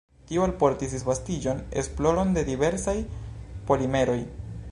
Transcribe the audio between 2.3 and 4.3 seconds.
de diversaj polimeroj.